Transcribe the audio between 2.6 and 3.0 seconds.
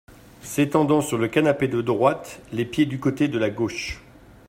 pieds du